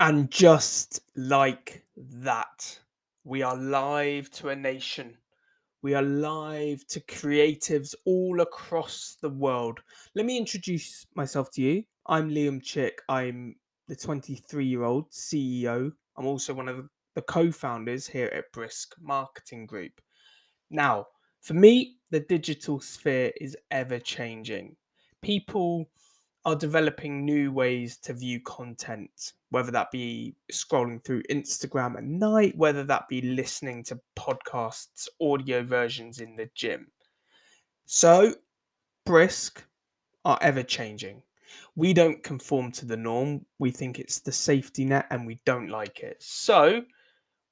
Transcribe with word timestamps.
And 0.00 0.30
just 0.30 1.00
like 1.16 1.82
that, 1.96 2.78
we 3.24 3.42
are 3.42 3.56
live 3.56 4.30
to 4.30 4.50
a 4.50 4.54
nation. 4.54 5.16
We 5.82 5.94
are 5.94 6.02
live 6.02 6.86
to 6.88 7.00
creatives 7.00 7.96
all 8.04 8.40
across 8.40 9.16
the 9.20 9.28
world. 9.28 9.80
Let 10.14 10.24
me 10.24 10.38
introduce 10.38 11.04
myself 11.16 11.50
to 11.52 11.62
you. 11.62 11.82
I'm 12.06 12.30
Liam 12.30 12.62
Chick. 12.62 13.02
I'm 13.08 13.56
the 13.88 13.96
23 13.96 14.64
year 14.64 14.84
old 14.84 15.10
CEO. 15.10 15.90
I'm 16.16 16.26
also 16.26 16.54
one 16.54 16.68
of 16.68 16.88
the 17.16 17.22
co 17.22 17.50
founders 17.50 18.06
here 18.06 18.30
at 18.32 18.52
Brisk 18.52 18.94
Marketing 19.00 19.66
Group. 19.66 20.00
Now, 20.70 21.06
for 21.40 21.54
me, 21.54 21.96
the 22.12 22.20
digital 22.20 22.78
sphere 22.78 23.32
is 23.40 23.56
ever 23.72 23.98
changing. 23.98 24.76
People 25.22 25.90
are 26.44 26.56
developing 26.56 27.24
new 27.24 27.52
ways 27.52 27.96
to 27.98 28.12
view 28.12 28.40
content, 28.40 29.32
whether 29.50 29.70
that 29.70 29.90
be 29.90 30.34
scrolling 30.52 31.02
through 31.04 31.22
Instagram 31.30 31.96
at 31.96 32.04
night, 32.04 32.56
whether 32.56 32.84
that 32.84 33.08
be 33.08 33.20
listening 33.20 33.82
to 33.84 34.00
podcasts, 34.16 35.08
audio 35.20 35.62
versions 35.62 36.20
in 36.20 36.36
the 36.36 36.48
gym. 36.54 36.90
So, 37.86 38.34
Brisk 39.04 39.64
are 40.24 40.38
ever 40.40 40.62
changing. 40.62 41.22
We 41.74 41.92
don't 41.92 42.22
conform 42.22 42.72
to 42.72 42.86
the 42.86 42.96
norm. 42.96 43.46
We 43.58 43.70
think 43.70 43.98
it's 43.98 44.20
the 44.20 44.32
safety 44.32 44.84
net 44.84 45.06
and 45.10 45.26
we 45.26 45.40
don't 45.44 45.68
like 45.68 46.00
it. 46.00 46.16
So, 46.20 46.82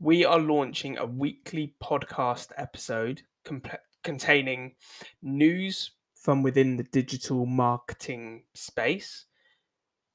we 0.00 0.24
are 0.24 0.38
launching 0.38 0.98
a 0.98 1.06
weekly 1.06 1.74
podcast 1.82 2.48
episode 2.56 3.22
comp- 3.44 3.80
containing 4.02 4.74
news, 5.22 5.92
from 6.24 6.42
within 6.42 6.78
the 6.78 6.84
digital 6.84 7.44
marketing 7.44 8.44
space, 8.54 9.26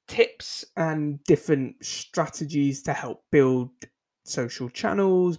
tips 0.08 0.66
and 0.76 1.24
different 1.26 1.76
strategies 1.86 2.82
to 2.82 2.94
help 2.94 3.24
build 3.32 3.70
social 4.26 4.70
channels 4.70 5.38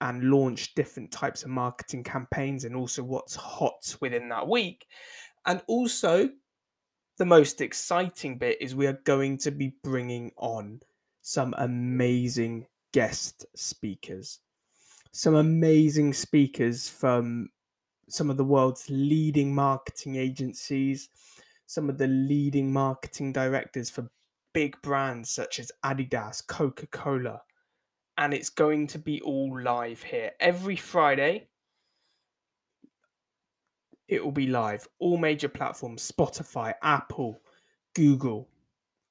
and 0.00 0.24
launch 0.24 0.74
different 0.74 1.12
types 1.12 1.42
of 1.42 1.50
marketing 1.50 2.02
campaigns 2.02 2.64
and 2.64 2.74
also 2.74 3.02
what's 3.02 3.34
hot 3.34 3.94
within 4.00 4.30
that 4.30 4.48
week. 4.48 4.86
And 5.44 5.60
also, 5.66 6.30
the 7.18 7.26
most 7.26 7.60
exciting 7.60 8.38
bit 8.38 8.56
is 8.58 8.74
we 8.74 8.86
are 8.86 8.98
going 9.04 9.36
to 9.36 9.50
be 9.50 9.74
bringing 9.84 10.32
on 10.38 10.80
some 11.20 11.54
amazing 11.58 12.66
guest 12.94 13.44
speakers. 13.54 14.38
Some 15.12 15.34
amazing 15.34 16.14
speakers 16.14 16.88
from 16.88 17.50
some 18.12 18.30
of 18.30 18.36
the 18.36 18.44
world's 18.44 18.86
leading 18.88 19.54
marketing 19.54 20.16
agencies, 20.16 21.08
some 21.66 21.88
of 21.88 21.98
the 21.98 22.06
leading 22.06 22.72
marketing 22.72 23.32
directors 23.32 23.90
for 23.90 24.10
big 24.52 24.80
brands 24.82 25.30
such 25.30 25.60
as 25.60 25.70
Adidas, 25.84 26.46
Coca 26.46 26.86
Cola. 26.88 27.42
And 28.18 28.34
it's 28.34 28.50
going 28.50 28.86
to 28.88 28.98
be 28.98 29.20
all 29.22 29.60
live 29.60 30.02
here 30.02 30.32
every 30.40 30.76
Friday. 30.76 31.48
It 34.08 34.24
will 34.24 34.32
be 34.32 34.48
live, 34.48 34.86
all 34.98 35.16
major 35.16 35.48
platforms 35.48 36.10
Spotify, 36.10 36.74
Apple, 36.82 37.40
Google. 37.94 38.48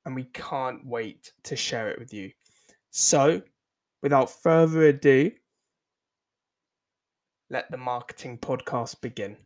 And 0.06 0.16
we 0.16 0.26
can't 0.26 0.86
wait 0.86 1.32
to 1.44 1.56
share 1.56 1.90
it 1.90 2.00
with 2.00 2.14
you. 2.14 2.32
So, 2.92 3.42
without 4.02 4.30
further 4.30 4.84
ado, 4.84 5.32
let 7.50 7.72
the 7.72 7.78
marketing 7.78 8.38
podcast 8.38 9.02
begin. 9.02 9.38